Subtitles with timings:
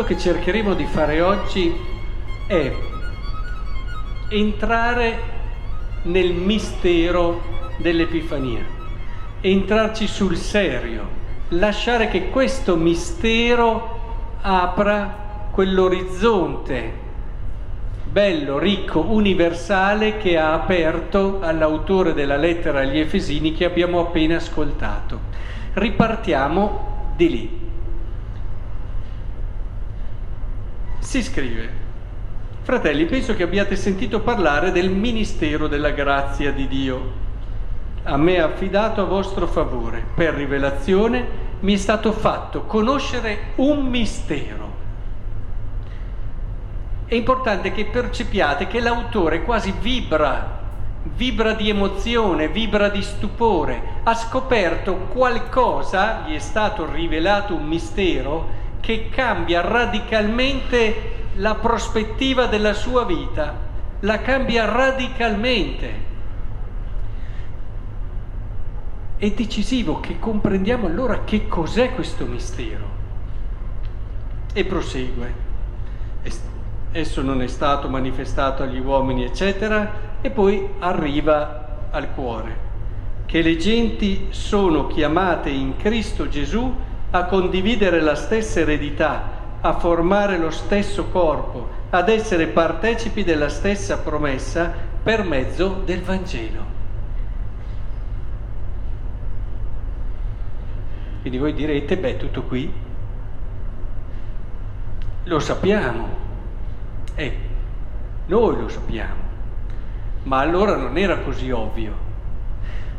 [0.00, 1.74] quello che cercheremo di fare oggi
[2.46, 2.72] è
[4.30, 5.18] entrare
[6.04, 7.42] nel mistero
[7.76, 8.64] dell'Epifania,
[9.42, 11.06] entrarci sul serio,
[11.48, 16.92] lasciare che questo mistero apra quell'orizzonte
[18.04, 25.18] bello, ricco, universale che ha aperto all'autore della lettera agli Efesini che abbiamo appena ascoltato.
[25.74, 27.69] Ripartiamo di lì.
[31.10, 31.68] Si scrive,
[32.62, 37.12] fratelli, penso che abbiate sentito parlare del ministero della grazia di Dio.
[38.04, 41.26] A me affidato a vostro favore, per rivelazione
[41.58, 44.72] mi è stato fatto conoscere un mistero.
[47.06, 50.60] È importante che percepiate che l'autore quasi vibra,
[51.02, 58.59] vibra di emozione, vibra di stupore, ha scoperto qualcosa, gli è stato rivelato un mistero
[58.80, 63.54] che cambia radicalmente la prospettiva della sua vita,
[64.00, 66.08] la cambia radicalmente.
[69.16, 72.98] È decisivo che comprendiamo allora che cos'è questo mistero.
[74.52, 75.48] E prosegue
[76.92, 82.68] esso non è stato manifestato agli uomini, eccetera, e poi arriva al cuore,
[83.26, 86.74] che le genti sono chiamate in Cristo Gesù
[87.10, 93.98] a condividere la stessa eredità, a formare lo stesso corpo, ad essere partecipi della stessa
[93.98, 96.78] promessa per mezzo del Vangelo.
[101.20, 102.72] Quindi voi direte, beh, tutto qui
[105.24, 106.08] lo sappiamo,
[107.14, 107.38] eh,
[108.26, 109.22] noi lo sappiamo,
[110.22, 112.08] ma allora non era così ovvio.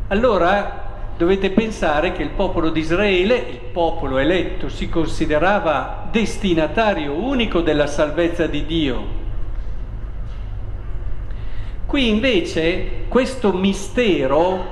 [0.09, 0.91] Allora
[1.22, 7.86] dovete pensare che il popolo di Israele, il popolo eletto, si considerava destinatario unico della
[7.86, 9.06] salvezza di Dio.
[11.86, 14.66] Qui invece questo mistero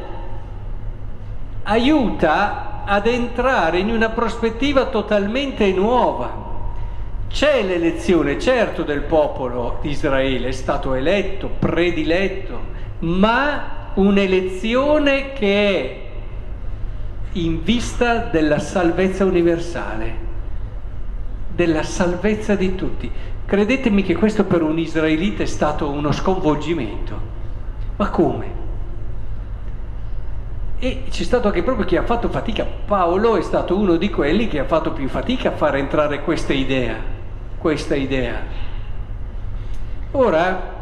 [1.61, 6.47] aiuta ad entrare in una prospettiva totalmente nuova.
[7.29, 12.59] C'è l'elezione, certo, del popolo di Israele, è stato eletto, prediletto,
[13.01, 16.07] ma un'elezione che è
[17.33, 20.15] in vista della salvezza universale,
[21.53, 23.11] della salvezza di tutti.
[23.45, 27.37] Credetemi che questo per un israelita è stato uno sconvolgimento.
[27.97, 28.57] Ma come?
[30.79, 32.65] E c'è stato anche proprio chi ha fatto fatica.
[32.65, 36.53] Paolo è stato uno di quelli che ha fatto più fatica a far entrare questa
[36.53, 37.17] idea
[37.59, 38.41] questa idea.
[40.11, 40.77] Ora,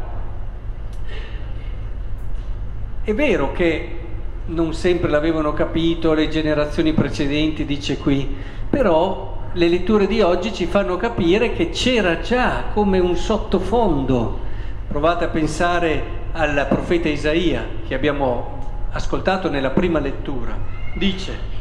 [3.02, 4.00] è vero che
[4.48, 8.34] non sempre l'avevano capito le generazioni precedenti, dice qui,
[8.68, 14.46] però le letture di oggi ci fanno capire che c'era già come un sottofondo.
[14.88, 20.56] Provate a pensare al profeta Isaia che abbiamo ascoltato nella prima lettura.
[20.94, 21.56] Dice,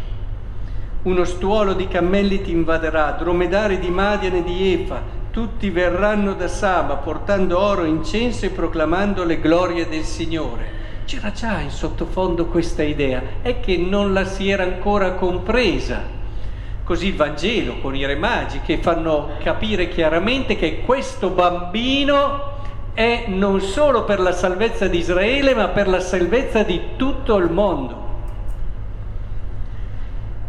[1.04, 6.48] uno stuolo di cammelli ti invaderà, dromedari di Madian e di Efa, tutti verranno da
[6.48, 10.77] Sama portando oro, incenso e proclamando le glorie del Signore.
[11.08, 16.02] C'era già in sottofondo questa idea, è che non la si era ancora compresa.
[16.84, 22.56] Così il Vangelo con i re magi che fanno capire chiaramente che questo bambino
[22.94, 27.50] è non solo per la salvezza di Israele, ma per la salvezza di tutto il
[27.52, 28.06] mondo.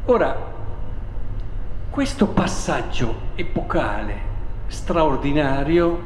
[0.07, 0.37] Ora,
[1.89, 4.21] questo passaggio epocale,
[4.67, 6.01] straordinario,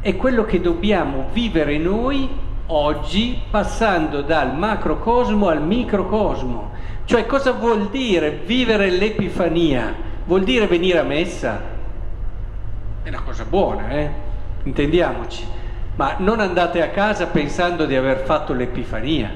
[0.00, 6.72] è quello che dobbiamo vivere noi oggi passando dal macrocosmo al microcosmo.
[7.04, 9.94] Cioè cosa vuol dire vivere l'Epifania?
[10.24, 11.60] Vuol dire venire a messa?
[13.02, 14.10] È una cosa buona, eh?
[14.62, 15.44] Intendiamoci.
[15.96, 19.30] Ma non andate a casa pensando di aver fatto l'Epifania.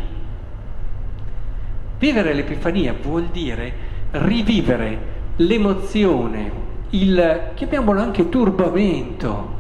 [1.99, 6.51] Vivere l'Epifania vuol dire rivivere l'emozione,
[6.91, 9.57] il, chiamiamolo anche turbamento,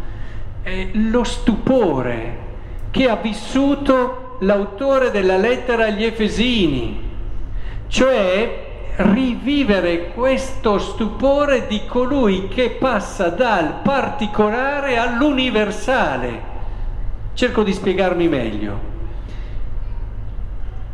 [0.63, 2.47] eh, lo stupore
[2.91, 7.07] che ha vissuto l'autore della lettera agli Efesini,
[7.89, 16.57] cioè rivivere questo stupore di colui che passa dal particolare all'universale.
[17.35, 18.97] Cerco di spiegarmi meglio.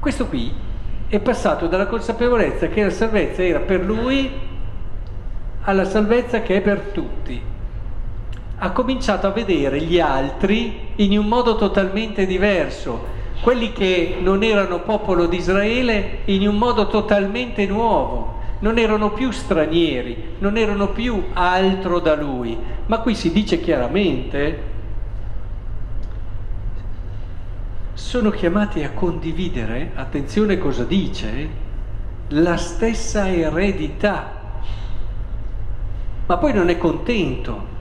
[0.00, 0.52] Questo qui
[1.08, 4.30] è passato dalla consapevolezza che la salvezza era per lui
[5.62, 7.52] alla salvezza che è per tutti.
[8.64, 13.12] Ha cominciato a vedere gli altri in un modo totalmente diverso,
[13.42, 18.32] quelli che non erano popolo di Israele in un modo totalmente nuovo.
[18.60, 22.56] non erano più stranieri, non erano più altro da lui,
[22.86, 24.62] ma qui si dice chiaramente,
[27.92, 31.48] sono chiamati a condividere, attenzione cosa dice,
[32.28, 34.32] la stessa eredità,
[36.24, 37.73] ma poi non è contento,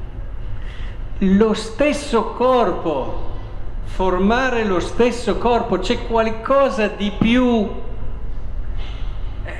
[1.31, 3.31] lo stesso corpo,
[3.85, 7.69] formare lo stesso corpo, c'è qualcosa di più,
[9.45, 9.51] eh,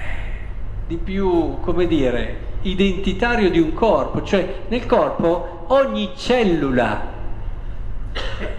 [0.88, 7.12] di più, come dire, identitario di un corpo, cioè nel corpo ogni cellula,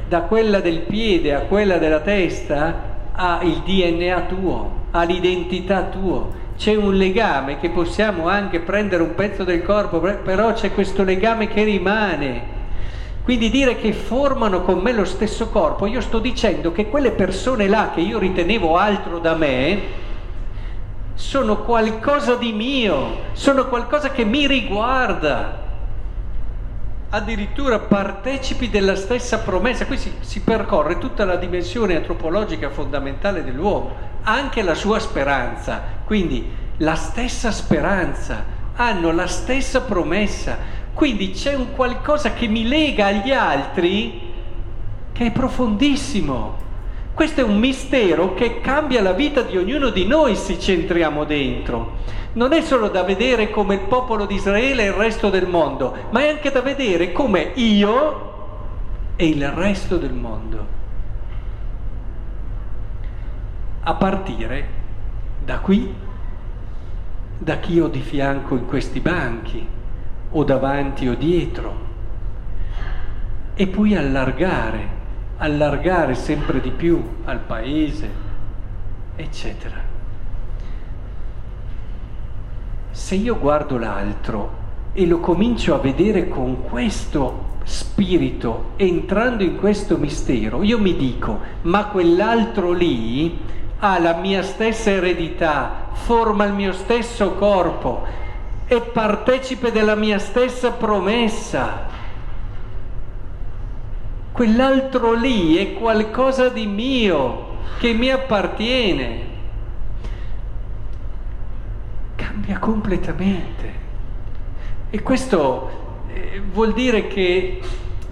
[0.09, 6.43] da quella del piede a quella della testa, ha il DNA tuo, ha l'identità tuo.
[6.57, 11.49] C'è un legame che possiamo anche prendere un pezzo del corpo, però c'è questo legame
[11.49, 12.54] che rimane.
[13.25, 17.69] Quindi dire che formano con me lo stesso corpo, io sto dicendo che quelle persone
[17.69, 19.81] là che io ritenevo altro da me,
[21.15, 25.63] sono qualcosa di mio, sono qualcosa che mi riguarda.
[27.09, 29.87] Addirittura partecipi della stessa promessa.
[29.87, 33.95] Qui si, si percorre tutta la dimensione antropologica fondamentale dell'uomo,
[34.25, 35.81] anche la sua speranza.
[36.05, 36.47] Quindi
[36.79, 38.45] la stessa speranza,
[38.75, 40.74] hanno la stessa promessa.
[40.95, 44.33] Quindi c'è un qualcosa che mi lega agli altri
[45.13, 46.63] che è profondissimo.
[47.13, 51.25] Questo è un mistero che cambia la vita di ognuno di noi se ci entriamo
[51.25, 51.99] dentro.
[52.35, 55.95] Non è solo da vedere come il popolo di Israele e il resto del mondo,
[56.11, 58.33] ma è anche da vedere come io
[59.17, 60.67] e il resto del mondo.
[63.83, 64.69] A partire
[65.45, 65.93] da qui,
[67.39, 69.74] da chi ho di fianco in questi banchi
[70.37, 71.93] o davanti o dietro,
[73.55, 74.89] e poi allargare,
[75.39, 78.11] allargare sempre di più al paese,
[79.15, 79.77] eccetera.
[82.91, 89.97] Se io guardo l'altro e lo comincio a vedere con questo spirito, entrando in questo
[89.99, 93.39] mistero, io mi dico, ma quell'altro lì
[93.79, 98.23] ha la mia stessa eredità, forma il mio stesso corpo,
[98.67, 101.93] è partecipe della mia stessa promessa.
[104.33, 109.33] Quell'altro lì è qualcosa di mio che mi appartiene.
[112.17, 113.73] Cambia completamente.
[114.91, 117.61] E questo eh, vuol dire che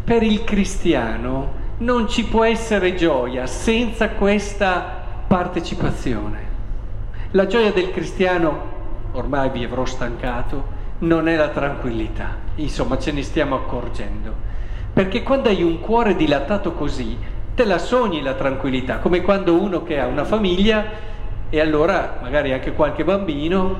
[0.04, 6.50] per il cristiano non ci può essere gioia senza questa partecipazione.
[7.31, 8.71] La gioia del cristiano
[9.12, 12.37] ormai vi avrò stancato, non è la tranquillità.
[12.56, 14.50] Insomma, ce ne stiamo accorgendo.
[14.93, 17.17] Perché quando hai un cuore dilatato così,
[17.55, 20.85] te la sogni la tranquillità, come quando uno che ha una famiglia
[21.49, 23.76] e allora magari anche qualche bambino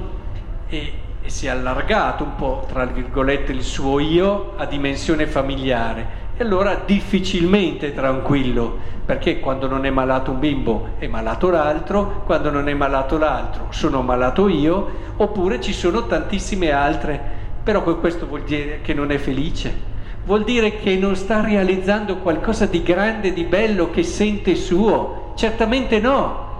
[0.69, 0.93] e,
[1.23, 6.43] e si è allargato un po', tra virgolette, il suo io a dimensione familiare e
[6.43, 12.69] allora difficilmente tranquillo, perché quando non è malato un bimbo è malato l'altro, quando non
[12.69, 17.21] è malato l'altro sono malato io, oppure ci sono tantissime altre,
[17.63, 19.91] però questo vuol dire che non è felice,
[20.25, 26.01] vuol dire che non sta realizzando qualcosa di grande, di bello che sente suo, certamente
[26.01, 26.51] no.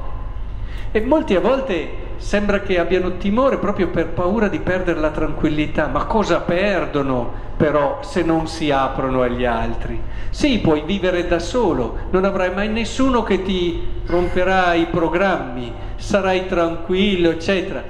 [0.91, 5.89] E molti a volte sembra che abbiano timore proprio per paura di perdere la tranquillità,
[5.89, 10.01] ma cosa perdono però se non si aprono agli altri?
[10.31, 16.47] Sì, puoi vivere da solo, non avrai mai nessuno che ti romperà i programmi, sarai
[16.47, 17.83] tranquillo, eccetera,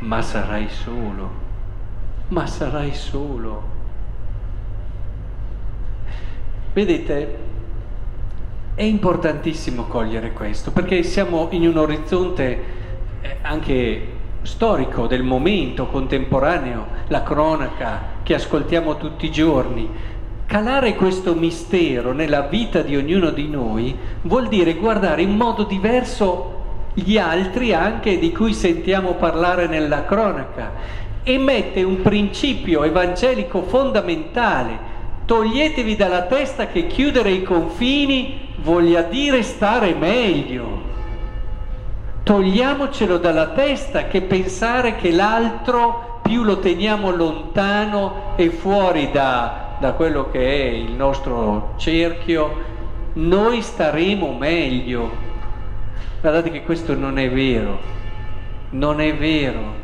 [0.00, 1.30] ma sarai solo,
[2.28, 3.74] ma sarai solo.
[6.72, 7.38] Vedete,
[8.74, 12.84] è importantissimo cogliere questo, perché siamo in un orizzonte
[13.42, 19.88] anche storico del momento contemporaneo, la cronaca che ascoltiamo tutti i giorni.
[20.46, 26.54] Calare questo mistero nella vita di ognuno di noi vuol dire guardare in modo diverso
[26.94, 30.72] gli altri anche di cui sentiamo parlare nella cronaca
[31.24, 34.94] e mette un principio evangelico fondamentale.
[35.26, 40.94] Toglietevi dalla testa che chiudere i confini voglia dire stare meglio.
[42.26, 49.92] Togliamocelo dalla testa che pensare che l'altro più lo teniamo lontano e fuori da, da
[49.92, 52.62] quello che è il nostro cerchio,
[53.12, 55.08] noi staremo meglio.
[56.20, 57.78] Guardate che questo non è vero,
[58.70, 59.74] non è vero.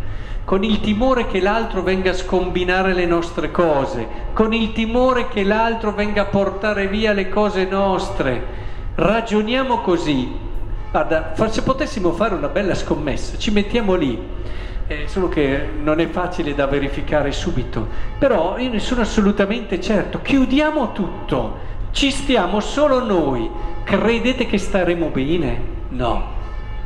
[0.45, 5.45] Con il timore che l'altro venga a scombinare le nostre cose, con il timore che
[5.45, 8.45] l'altro venga a portare via le cose nostre.
[8.97, 10.51] Ragioniamo così,
[10.93, 14.21] Guarda, se potessimo fare una bella scommessa, ci mettiamo lì,
[14.87, 17.89] eh, solo che non è facile da verificare subito.
[18.19, 21.57] Però io ne sono assolutamente certo, chiudiamo tutto,
[21.93, 23.49] ci stiamo solo noi,
[23.85, 25.61] credete che staremo bene?
[25.89, 26.27] No,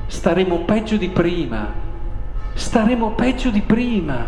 [0.06, 1.72] staremo peggio di prima,
[2.54, 4.24] staremo peggio di prima,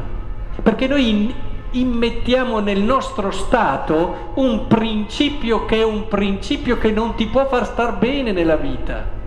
[0.60, 1.32] perché noi
[1.70, 7.64] immettiamo nel nostro stato un principio che è un principio che non ti può far
[7.64, 9.17] star bene nella vita.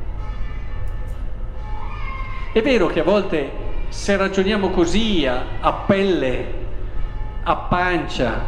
[2.54, 3.50] È vero che a volte
[3.88, 6.54] se ragioniamo così a, a pelle,
[7.44, 8.42] a pancia,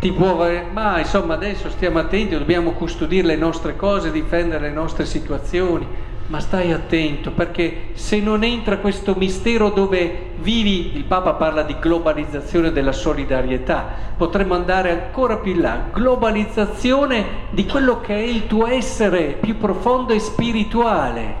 [0.00, 5.04] ti può, ma insomma adesso stiamo attenti, dobbiamo custodire le nostre cose, difendere le nostre
[5.04, 5.86] situazioni,
[6.28, 11.76] ma stai attento perché se non entra questo mistero dove vivi, il Papa parla di
[11.78, 18.46] globalizzazione della solidarietà, potremmo andare ancora più in là, globalizzazione di quello che è il
[18.46, 21.34] tuo essere più profondo e spirituale,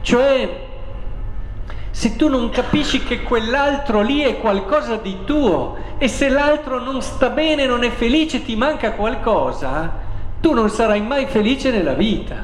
[0.00, 0.66] cioè
[1.98, 7.02] se tu non capisci che quell'altro lì è qualcosa di tuo e se l'altro non
[7.02, 9.94] sta bene, non è felice, ti manca qualcosa,
[10.40, 12.36] tu non sarai mai felice nella vita.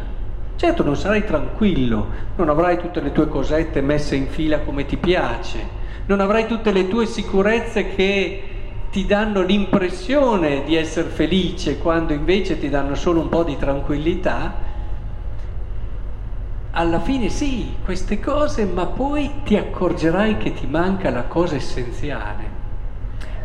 [0.57, 4.97] Certo non sarai tranquillo, non avrai tutte le tue cosette messe in fila come ti
[4.97, 5.65] piace,
[6.07, 8.43] non avrai tutte le tue sicurezze che
[8.91, 14.64] ti danno l'impressione di essere felice quando invece ti danno solo un po' di tranquillità,
[16.77, 22.63] alla fine sì, queste cose, ma poi ti accorgerai che ti manca la cosa essenziale.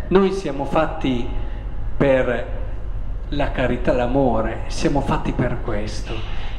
[0.07, 1.27] Noi siamo fatti
[1.95, 2.57] per
[3.29, 6.13] la carità, l'amore, siamo fatti per questo,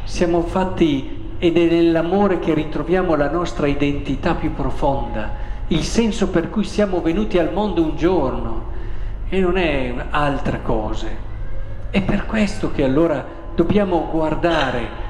[0.04, 6.50] siamo fatti ed è nell'amore che ritroviamo la nostra identità più profonda, il senso per
[6.50, 8.68] cui siamo venuti al mondo un giorno
[9.28, 11.28] e non è altre cose.
[11.90, 15.08] È per questo che allora dobbiamo guardare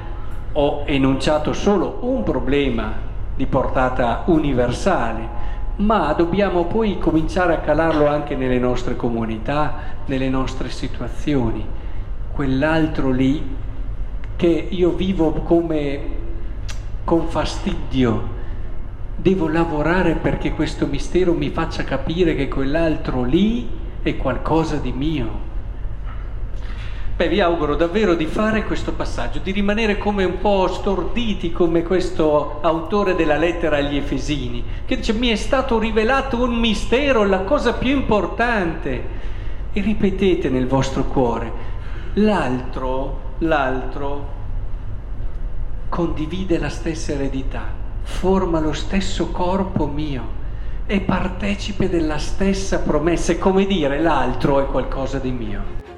[0.52, 2.92] ho enunciato solo un problema
[3.37, 5.38] di portata universale,
[5.76, 9.75] ma dobbiamo poi cominciare a calarlo anche nelle nostre comunità,
[10.07, 11.64] nelle nostre situazioni.
[12.33, 13.57] Quell'altro lì
[14.37, 16.19] che io vivo come
[17.04, 18.38] con fastidio,
[19.16, 23.69] devo lavorare perché questo mistero mi faccia capire che quell'altro lì
[24.02, 25.50] è qualcosa di mio
[27.20, 31.82] Beh, vi auguro davvero di fare questo passaggio, di rimanere come un po' storditi come
[31.82, 37.40] questo autore della lettera agli Efesini, che dice mi è stato rivelato un mistero, la
[37.40, 39.04] cosa più importante.
[39.70, 41.52] E ripetete nel vostro cuore,
[42.14, 44.28] l'altro, l'altro
[45.90, 47.66] condivide la stessa eredità,
[48.00, 50.24] forma lo stesso corpo mio,
[50.86, 55.89] è partecipe della stessa promessa, è come dire l'altro è qualcosa di mio.